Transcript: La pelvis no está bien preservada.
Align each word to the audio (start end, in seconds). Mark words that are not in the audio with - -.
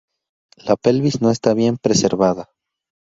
La 0.69 0.75
pelvis 0.87 1.19
no 1.25 1.29
está 1.35 1.53
bien 1.59 1.77
preservada. 1.77 2.49